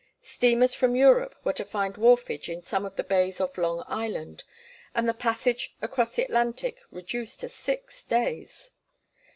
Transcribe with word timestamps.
Steamers 0.23 0.73
from 0.73 0.95
Europe 0.95 1.35
were 1.43 1.53
to 1.53 1.63
find 1.63 1.93
wharfage 1.95 2.49
in 2.49 2.63
some 2.63 2.85
of 2.85 2.95
the 2.95 3.03
bays 3.03 3.39
of 3.39 3.55
Long 3.55 3.83
Island, 3.85 4.43
and 4.95 5.07
the 5.07 5.13
passage 5.13 5.75
across 5.79 6.15
the 6.15 6.23
Atlantic 6.23 6.79
reduced 6.89 7.41
to 7.41 7.49
six 7.49 8.03
days! 8.03 8.71